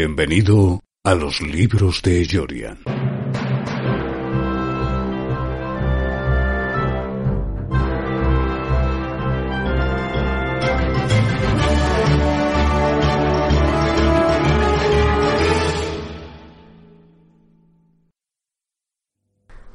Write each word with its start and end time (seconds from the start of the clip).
Bienvenido 0.00 0.80
a 1.02 1.16
los 1.16 1.40
libros 1.40 2.02
de 2.02 2.24
Jorian. 2.30 2.78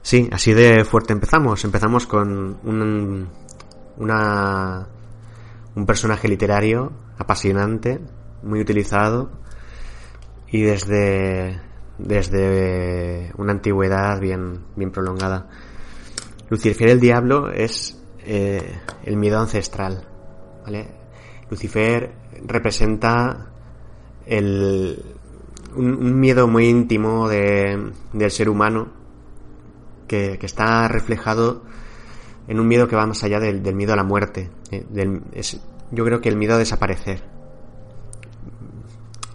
Sí, 0.03 0.29
así 0.31 0.53
de 0.53 0.85
fuerte 0.85 1.11
empezamos. 1.11 1.65
Empezamos 1.65 2.07
con 2.07 2.59
un, 2.63 3.27
una, 3.97 4.87
un 5.75 5.85
personaje 5.85 6.29
literario 6.29 6.93
apasionante, 7.17 7.99
muy 8.41 8.61
utilizado 8.61 9.43
y 10.53 10.61
desde, 10.61 11.59
desde 11.97 13.31
una 13.37 13.53
antigüedad 13.53 14.19
bien, 14.21 14.59
bien 14.75 14.91
prolongada. 14.91 15.49
Lucifer 16.47 16.89
el 16.89 16.99
Diablo 16.99 17.49
es 17.49 17.99
eh, 18.19 18.61
el 19.03 19.17
miedo 19.17 19.39
ancestral. 19.39 20.07
¿vale? 20.63 20.91
Lucifer 21.49 22.13
representa 22.45 23.51
el, 24.27 25.03
un, 25.75 26.19
miedo 26.19 26.47
muy 26.47 26.67
íntimo 26.67 27.27
de, 27.27 27.91
del 28.13 28.31
ser 28.31 28.47
humano 28.47 28.89
que, 30.07 30.37
que, 30.37 30.45
está 30.45 30.87
reflejado 30.87 31.63
en 32.47 32.59
un 32.59 32.67
miedo 32.67 32.87
que 32.87 32.95
va 32.95 33.07
más 33.07 33.23
allá 33.23 33.39
del, 33.39 33.63
del 33.63 33.73
miedo 33.73 33.93
a 33.93 33.95
la 33.95 34.03
muerte. 34.03 34.51
Eh, 34.69 34.85
yo 35.89 36.05
creo 36.05 36.21
que 36.21 36.29
el 36.29 36.37
miedo 36.37 36.53
a 36.53 36.59
desaparecer. 36.59 37.23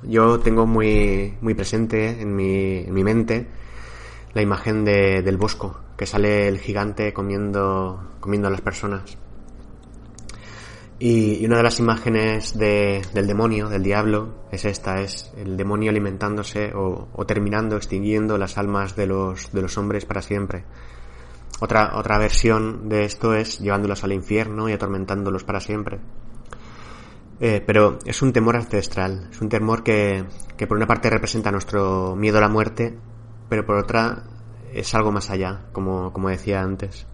Yo 0.08 0.40
tengo 0.40 0.66
muy, 0.66 1.34
muy 1.42 1.52
presente 1.52 2.22
en 2.22 2.34
mi, 2.34 2.78
en 2.78 2.94
mi 2.94 3.04
mente 3.04 3.46
la 4.32 4.40
imagen 4.40 4.82
de, 4.82 5.20
del 5.22 5.36
bosco, 5.36 5.80
que 5.98 6.06
sale 6.06 6.48
el 6.48 6.58
gigante 6.58 7.12
comiendo, 7.12 8.14
comiendo 8.18 8.48
a 8.48 8.50
las 8.50 8.62
personas. 8.62 9.18
Y, 10.98 11.44
una 11.44 11.58
de 11.58 11.62
las 11.62 11.78
imágenes 11.78 12.58
de, 12.58 13.02
del 13.12 13.26
demonio, 13.26 13.68
del 13.68 13.82
diablo, 13.82 14.46
es 14.50 14.64
esta, 14.64 15.00
es 15.00 15.30
el 15.36 15.56
demonio 15.58 15.90
alimentándose 15.90 16.72
o, 16.74 17.08
o, 17.12 17.26
terminando, 17.26 17.76
extinguiendo 17.76 18.38
las 18.38 18.56
almas 18.56 18.96
de 18.96 19.06
los, 19.06 19.52
de 19.52 19.62
los 19.62 19.76
hombres 19.76 20.06
para 20.06 20.22
siempre. 20.22 20.64
Otra, 21.60 21.98
otra 21.98 22.18
versión 22.18 22.88
de 22.88 23.04
esto 23.04 23.34
es 23.34 23.58
llevándolos 23.58 24.04
al 24.04 24.12
infierno 24.12 24.68
y 24.68 24.72
atormentándolos 24.72 25.44
para 25.44 25.60
siempre. 25.60 26.00
Eh, 27.40 27.62
pero 27.64 27.98
es 28.04 28.20
un 28.22 28.32
temor 28.32 28.56
ancestral, 28.56 29.28
es 29.30 29.40
un 29.40 29.48
temor 29.48 29.84
que, 29.84 30.24
que 30.56 30.66
por 30.66 30.76
una 30.76 30.86
parte 30.86 31.08
representa 31.08 31.52
nuestro 31.52 32.16
miedo 32.16 32.38
a 32.38 32.40
la 32.40 32.48
muerte, 32.48 32.98
pero 33.48 33.64
por 33.64 33.76
otra 33.76 34.24
es 34.72 34.94
algo 34.94 35.12
más 35.12 35.30
allá, 35.30 35.66
como, 35.72 36.12
como 36.12 36.28
decía 36.28 36.62
antes. 36.62 37.06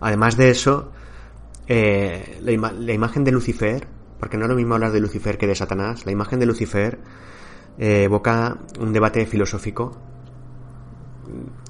Además 0.00 0.36
de 0.36 0.50
eso, 0.50 0.92
eh, 1.68 2.38
la, 2.42 2.72
la, 2.72 2.92
imagen 2.92 3.24
de 3.24 3.32
Lucifer, 3.32 3.88
porque 4.20 4.36
no 4.36 4.44
es 4.44 4.50
lo 4.50 4.56
mismo 4.56 4.74
hablar 4.74 4.92
de 4.92 5.00
Lucifer 5.00 5.38
que 5.38 5.46
de 5.46 5.54
Satanás, 5.54 6.04
la 6.04 6.12
imagen 6.12 6.38
de 6.38 6.46
Lucifer 6.46 6.98
eh, 7.78 8.04
evoca 8.04 8.58
un 8.78 8.92
debate 8.92 9.26
filosófico 9.26 9.96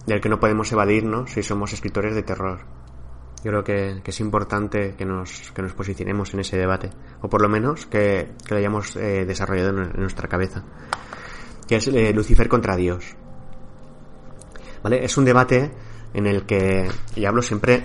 del 0.07 0.21
que 0.21 0.29
no 0.29 0.39
podemos 0.39 0.71
evadirnos 0.71 1.33
si 1.33 1.43
somos 1.43 1.73
escritores 1.73 2.15
de 2.15 2.23
terror. 2.23 2.76
Yo 3.47 3.53
creo 3.53 3.63
que, 3.63 4.03
es 4.05 4.19
importante 4.19 4.97
que 4.99 5.05
nos, 5.05 5.53
que 5.53 5.63
nos 5.63 5.73
posicionemos 5.73 6.35
en 6.35 6.41
ese 6.41 6.57
debate, 6.57 6.91
o 7.23 7.29
por 7.29 7.41
lo 7.41 7.49
menos 7.49 7.87
que, 7.87 8.33
lo 8.51 8.57
hayamos 8.57 8.97
eh, 8.97 9.25
desarrollado 9.25 9.71
en, 9.71 9.85
en, 9.95 10.01
nuestra 10.01 10.27
cabeza, 10.27 10.65
que 11.69 11.77
es 11.77 11.87
eh, 11.87 12.13
Lucifer 12.13 12.49
contra 12.49 12.75
Dios. 12.75 13.15
¿Vale? 14.83 15.05
Es 15.05 15.17
un 15.17 15.25
debate 15.25 15.71
en 16.13 16.27
el 16.27 16.45
que, 16.45 16.89
y 17.15 17.25
hablo 17.25 17.41
siempre 17.41 17.85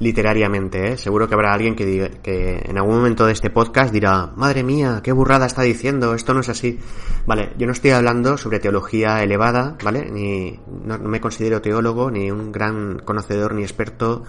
literariamente, 0.00 0.92
¿eh? 0.92 0.96
seguro 0.96 1.28
que 1.28 1.34
habrá 1.34 1.52
alguien 1.52 1.74
que, 1.74 1.84
diga, 1.84 2.08
que 2.22 2.62
en 2.64 2.78
algún 2.78 2.96
momento 2.96 3.26
de 3.26 3.32
este 3.32 3.50
podcast 3.50 3.92
dirá, 3.92 4.32
madre 4.36 4.62
mía, 4.62 5.00
qué 5.02 5.12
burrada 5.12 5.46
está 5.46 5.62
diciendo, 5.62 6.14
esto 6.14 6.34
no 6.34 6.40
es 6.40 6.48
así. 6.48 6.78
Vale, 7.26 7.52
yo 7.58 7.66
no 7.66 7.72
estoy 7.72 7.90
hablando 7.90 8.36
sobre 8.36 8.60
teología 8.60 9.22
elevada, 9.22 9.76
¿vale? 9.82 10.08
Ni, 10.10 10.58
no, 10.84 10.98
me 10.98 11.20
considero 11.20 11.60
teólogo, 11.60 12.10
ni 12.10 12.30
un 12.30 12.52
gran 12.52 13.00
conocedor, 13.00 13.54
ni 13.54 13.62
experto 13.62 14.24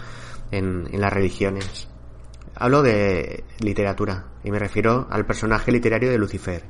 en, 0.52 0.90
las 1.00 1.14
religiones. 1.14 1.88
Hablo 2.56 2.82
de 2.82 3.44
literatura, 3.60 4.26
y 4.44 4.52
me 4.52 4.60
refiero 4.60 5.08
al 5.10 5.26
personaje 5.26 5.72
literario 5.72 6.10
de 6.10 6.18
Lucifer, 6.18 6.64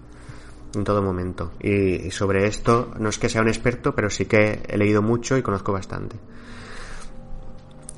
en 0.75 0.83
todo 0.83 1.01
momento. 1.01 1.53
Y 1.61 2.11
sobre 2.11 2.45
esto, 2.47 2.91
no 2.99 3.09
es 3.09 3.17
que 3.17 3.29
sea 3.29 3.41
un 3.41 3.47
experto, 3.47 3.95
pero 3.95 4.09
sí 4.09 4.25
que 4.25 4.61
he 4.67 4.77
leído 4.77 5.01
mucho 5.01 5.37
y 5.37 5.41
conozco 5.41 5.71
bastante. 5.71 6.17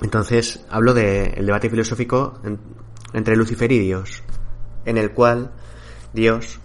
Entonces 0.02 0.66
hablo 0.70 0.94
del 0.94 1.36
de 1.36 1.44
debate 1.44 1.70
filosófico 1.70 2.40
en, 2.44 2.60
entre 3.14 3.36
Lucifer 3.36 3.72
y 3.72 3.80
Dios, 3.80 4.24
en 4.86 4.98
el 4.98 5.12
cual 5.12 5.52
Dios, 6.14 6.60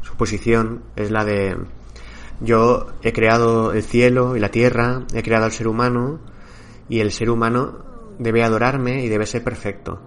su 0.00 0.16
posición 0.16 0.82
es 0.96 1.10
la 1.10 1.24
de 1.24 1.56
yo 2.40 2.88
he 3.02 3.12
creado 3.12 3.72
el 3.72 3.84
cielo 3.84 4.36
y 4.36 4.40
la 4.40 4.50
tierra, 4.50 5.06
he 5.14 5.22
creado 5.22 5.44
al 5.44 5.52
ser 5.52 5.68
humano 5.68 6.18
y 6.88 6.98
el 6.98 7.12
ser 7.12 7.30
humano 7.30 7.84
debe 8.18 8.42
adorarme 8.42 9.04
y 9.04 9.08
debe 9.08 9.26
ser 9.26 9.44
perfecto. 9.44 10.00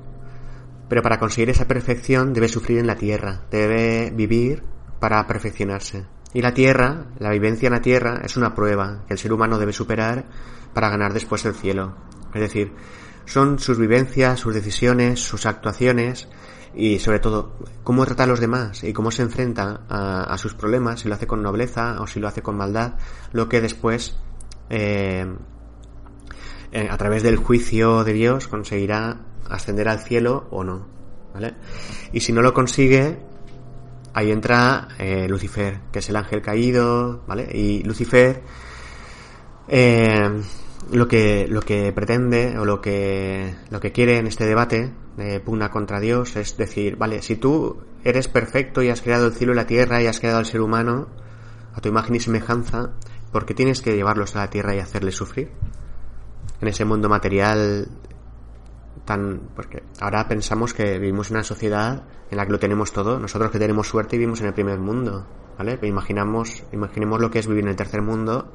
Pero 0.90 1.02
para 1.02 1.18
conseguir 1.18 1.50
esa 1.50 1.68
perfección 1.68 2.34
debe 2.34 2.50
sufrir 2.50 2.80
en 2.80 2.88
la 2.88 2.98
tierra, 2.98 3.44
debe 3.50 4.12
vivir 4.12 4.64
para 5.00 5.26
perfeccionarse. 5.28 6.06
Y 6.34 6.42
la 6.42 6.54
tierra, 6.54 7.06
la 7.20 7.32
vivencia 7.32 7.68
en 7.68 7.74
la 7.74 7.82
tierra, 7.82 8.22
es 8.24 8.36
una 8.36 8.54
prueba 8.54 9.04
que 9.08 9.14
el 9.14 9.20
ser 9.20 9.32
humano 9.32 9.58
debe 9.58 9.72
superar 9.72 10.26
para 10.74 10.90
ganar 10.90 11.14
después 11.14 11.46
el 11.46 11.56
cielo. 11.56 11.96
Es 12.36 12.42
decir, 12.42 12.74
son 13.26 13.60
sus 13.60 13.80
vivencias, 13.80 14.40
sus 14.40 14.54
decisiones, 14.54 15.22
sus 15.22 15.46
actuaciones 15.46 16.28
y 16.76 17.00
sobre 17.00 17.20
todo 17.20 17.58
cómo 17.84 18.06
trata 18.06 18.24
a 18.24 18.28
los 18.28 18.42
demás 18.42 18.84
y 18.84 18.92
cómo 18.92 19.10
se 19.10 19.22
enfrenta 19.22 19.86
a, 19.90 20.38
sus 20.38 20.54
problemas, 20.54 21.00
si 21.00 21.08
lo 21.08 21.16
hace 21.16 21.26
con 21.26 21.42
nobleza 21.42 22.02
o 22.02 22.08
si 22.08 22.20
lo 22.20 22.28
hace 22.28 22.42
con 22.42 22.58
maldad, 22.58 22.96
lo 23.32 23.48
que 23.48 23.62
después 23.62 24.18
eh, 24.70 25.26
eh, 26.74 26.88
a 26.92 26.98
través 26.98 27.24
del 27.24 27.38
juicio 27.38 28.04
de 28.04 28.12
Dios 28.12 28.50
conseguirá 28.50 29.22
ascender 29.50 29.88
al 29.88 30.00
cielo 30.00 30.48
o 30.52 30.66
no. 30.66 30.86
¿vale? 31.34 31.54
Y 32.12 32.20
si 32.20 32.34
no 32.34 32.42
lo 32.42 32.54
consigue, 32.54 33.18
ahí 34.14 34.32
entra 34.32 34.90
eh, 35.00 35.28
Lucifer, 35.30 35.80
que 35.90 36.00
es 36.00 36.10
el 36.10 36.18
ángel 36.18 36.42
caído, 36.42 37.24
¿vale? 37.28 37.48
Y 37.54 37.82
Lucifer 37.84 38.42
eh, 39.68 40.42
lo 40.92 41.08
que 41.08 41.48
lo 41.48 41.62
que 41.62 41.92
pretende 41.94 42.58
o 42.58 42.66
lo 42.66 42.82
que 42.82 43.56
lo 43.70 43.80
que 43.80 43.92
quiere 43.92 44.18
en 44.18 44.28
este 44.28 44.46
debate 44.46 44.94
de 45.18 45.40
pugna 45.40 45.70
contra 45.72 46.00
Dios 46.00 46.36
es 46.36 46.58
decir, 46.58 46.98
vale, 46.98 47.22
si 47.22 47.36
tú 47.36 47.82
eres 48.04 48.28
perfecto 48.28 48.82
y 48.82 48.90
has 48.90 49.02
creado 49.02 49.28
el 49.28 49.34
cielo 49.34 49.54
y 49.54 49.56
la 49.56 49.66
tierra 49.66 50.02
y 50.02 50.08
has 50.08 50.20
creado 50.20 50.40
al 50.40 50.46
ser 50.46 50.62
humano 50.62 51.08
a 51.74 51.82
tu 51.82 51.90
imagen 51.90 52.16
y 52.16 52.20
semejanza, 52.20 52.92
¿por 53.32 53.46
qué 53.46 53.54
tienes 53.54 53.82
que 53.82 53.96
llevarlos 53.96 54.36
a 54.36 54.40
la 54.40 54.50
tierra 54.50 54.76
y 54.76 54.80
hacerles 54.80 55.16
sufrir? 55.16 55.52
En 56.62 56.68
ese 56.68 56.86
mundo 56.86 57.10
material 57.10 57.88
tan 59.06 59.50
porque 59.56 59.84
ahora 60.00 60.28
pensamos 60.28 60.74
que 60.74 60.98
vivimos 61.00 61.30
en 61.30 61.38
una 61.38 61.44
sociedad 61.44 62.04
en 62.30 62.38
la 62.38 62.46
que 62.46 62.52
lo 62.52 62.60
tenemos 62.60 62.92
todo, 62.92 63.20
nosotros 63.20 63.52
que 63.52 63.60
tenemos 63.60 63.88
suerte 63.88 64.18
vivimos 64.18 64.42
en 64.42 64.48
el 64.48 64.54
primer 64.54 64.80
mundo, 64.80 65.26
¿vale? 65.58 65.80
Imaginamos 65.84 66.64
imaginemos 66.72 67.20
lo 67.20 67.30
que 67.30 67.40
es 67.40 67.48
vivir 67.48 67.64
en 67.64 67.70
el 67.70 67.76
tercer 67.76 68.02
mundo 68.02 68.52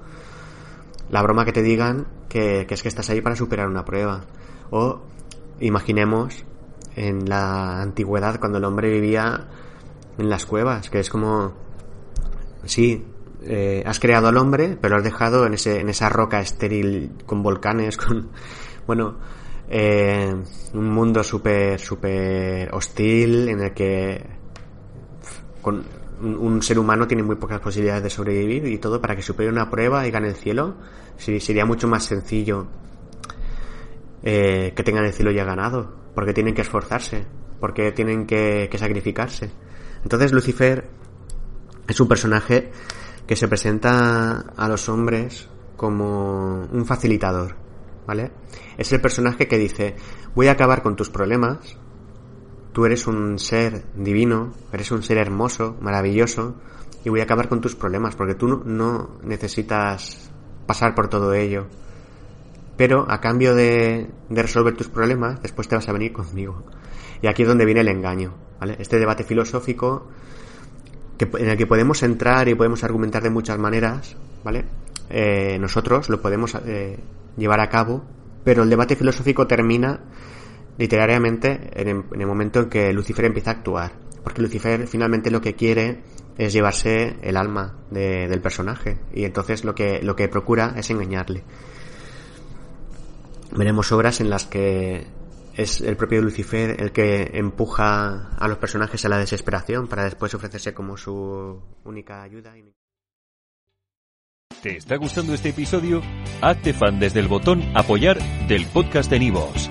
la 1.11 1.23
broma 1.23 1.45
que 1.45 1.53
te 1.53 1.63
digan 1.63 2.07
que, 2.29 2.67
es 2.69 2.83
que 2.83 2.89
estás 2.89 3.11
ahí 3.11 3.21
para 3.21 3.37
superar 3.37 3.69
una 3.69 3.85
prueba. 3.85 4.23
O 4.71 5.01
imaginemos 5.61 6.45
en 6.97 7.29
la 7.29 7.83
antigüedad 7.83 8.39
cuando 8.39 8.59
el 8.59 8.65
hombre 8.65 8.91
vivía 8.91 9.49
en 10.19 10.29
las 10.29 10.47
cuevas, 10.47 10.91
que 10.91 11.01
es 11.01 11.11
como, 11.11 11.55
sí, 12.65 13.05
eh, 13.43 13.83
has 13.87 13.99
creado 13.99 14.29
al 14.29 14.37
hombre, 14.37 14.77
pero 14.81 14.95
lo 14.95 14.99
has 14.99 15.05
dejado 15.05 15.47
en, 15.47 15.55
ese, 15.55 15.81
en 15.81 15.89
esa 15.89 16.09
roca 16.09 16.41
estéril 16.41 17.13
con 17.27 17.43
volcanes, 17.43 17.97
con, 17.97 18.31
bueno, 18.87 19.19
eh, 19.69 20.35
un 20.75 20.91
mundo 20.91 21.23
súper, 21.23 21.79
súper 21.81 22.75
hostil 22.75 23.49
en 23.49 23.61
el 23.61 23.73
que 23.73 24.25
con, 25.63 25.85
un, 26.21 26.63
ser 26.63 26.79
humano 26.79 27.07
tiene 27.07 27.23
muy 27.23 27.37
pocas 27.37 27.61
posibilidades 27.61 28.03
de 28.03 28.11
sobrevivir 28.11 28.67
y 28.67 28.79
todo 28.79 29.01
para 29.01 29.17
que 29.17 29.23
supere 29.23 29.49
una 29.49 29.71
prueba 29.71 30.07
y 30.07 30.11
gane 30.11 30.29
el 30.29 30.37
cielo. 30.37 30.77
Sería 31.17 31.65
mucho 31.65 31.89
más 31.89 32.05
sencillo 32.05 32.67
eh, 34.23 34.73
que 34.75 34.83
tengan 34.83 35.05
el 35.05 35.13
cielo 35.13 35.31
ya 35.31 35.45
ganado, 35.45 35.95
porque 36.15 36.33
tienen 36.33 36.55
que 36.55 36.63
esforzarse, 36.63 37.27
porque 37.59 37.93
tienen 37.93 38.27
que, 38.27 38.69
que 38.71 38.79
sacrificarse. 38.79 39.51
Entonces 40.03 40.33
Lucifer 40.33 40.89
es 41.89 42.01
un 42.01 42.09
personaje 42.09 42.71
que 43.27 43.37
se 43.37 43.49
presenta 43.49 44.41
a 44.57 44.69
los 44.69 44.89
hombres 44.89 45.49
como 45.77 46.67
un 46.71 46.85
facilitador, 46.85 47.57
¿vale? 48.07 48.33
Es 48.77 48.93
el 48.93 49.01
personaje 49.01 49.49
que 49.49 49.57
dice, 49.59 49.97
voy 50.35 50.49
a 50.49 50.53
acabar 50.53 50.83
con 50.83 50.97
tus 50.97 51.11
problemas, 51.11 51.77
tú 52.73 52.85
eres 52.85 53.07
un 53.07 53.39
ser 53.39 53.85
divino, 53.95 54.53
eres 54.73 54.91
un 54.91 55.03
ser 55.03 55.19
hermoso, 55.19 55.77
maravilloso, 55.81 56.55
y 57.05 57.09
voy 57.09 57.21
a 57.21 57.25
acabar 57.25 57.49
con 57.49 57.61
tus 57.61 57.75
problemas, 57.75 58.15
porque 58.17 58.35
tú 58.35 58.63
no 58.65 59.19
necesitas 59.23 60.31
pasar 60.67 60.95
por 60.95 61.09
todo 61.09 61.33
ello. 61.35 61.67
Pero 62.77 63.07
a 63.11 63.21
cambio 63.21 63.55
de, 63.55 64.11
de 64.29 64.43
resolver 64.43 64.77
tus 64.77 64.89
problemas, 64.89 65.43
después 65.43 65.69
te 65.69 65.77
vas 65.77 65.89
a 65.89 65.93
venir 65.93 66.13
conmigo. 66.13 66.65
Y 67.23 67.27
aquí 67.27 67.43
es 67.43 67.49
donde 67.49 67.65
viene 67.65 67.81
el 67.81 67.89
engaño, 67.89 68.35
¿vale? 68.59 68.77
Este 68.79 68.99
debate 68.99 69.25
filosófico 69.25 70.09
en 71.21 71.51
el 71.51 71.57
que 71.57 71.67
podemos 71.67 72.03
entrar 72.03 72.49
y 72.49 72.55
podemos 72.55 72.83
argumentar 72.85 73.23
de 73.23 73.31
muchas 73.31 73.59
maneras, 73.59 74.17
¿vale? 74.43 74.65
Eh, 75.11 75.59
nosotros 75.59 76.09
lo 76.09 76.21
podemos 76.23 76.55
eh, 76.67 76.99
llevar 77.37 77.61
a 77.61 77.69
cabo, 77.69 78.05
pero 78.45 78.63
el 78.63 78.71
debate 78.71 78.97
filosófico 78.97 79.47
termina 79.47 80.01
literariamente 80.81 81.61
en 81.75 81.89
el, 81.89 82.27
momento 82.27 82.61
en 82.61 82.71
que 82.71 82.91
Lucifer 82.95 83.27
empieza 83.27 83.51
a 83.51 83.55
actuar, 83.55 83.93
porque 84.25 84.41
Lucifer 84.41 84.87
finalmente 84.87 85.31
lo 85.31 85.43
que 85.43 85.55
quiere 85.55 86.01
es 86.39 86.55
llevarse 86.55 87.17
el 87.21 87.37
alma 87.37 87.77
del 87.91 88.41
personaje 88.41 88.97
y 89.13 89.25
entonces 89.25 89.63
lo 89.63 89.75
que 89.75 90.01
lo 90.03 90.17
que 90.17 90.29
procura 90.29 90.73
es 90.79 90.89
engañarle. 90.89 91.45
Veremos 93.55 93.93
obras 93.93 94.23
en 94.23 94.31
las 94.31 94.47
que 94.47 95.07
es 95.55 95.83
el 95.83 95.99
propio 95.99 96.23
Lucifer 96.23 96.81
el 96.81 96.93
que 96.93 97.31
empuja 97.35 98.31
a 98.39 98.49
los 98.49 98.57
personajes 98.57 99.05
a 99.05 99.11
la 99.11 99.19
desesperación 99.19 99.87
para 99.87 100.05
después 100.05 100.33
ofrecerse 100.33 100.73
como 100.73 100.97
su 100.97 101.61
única 101.85 102.23
ayuda. 102.23 102.55
¿Te 104.63 104.79
está 104.79 104.97
gustando 104.97 105.35
este 105.35 105.51
episodio? 105.51 106.01
Hazte 106.41 106.73
fan 106.73 106.99
desde 106.99 107.21
el 107.21 107.29
botón 107.29 107.63
apoyar 107.75 108.19
del 108.49 108.65
podcast 108.67 109.11
de 109.11 109.19
Nivos. 109.19 109.71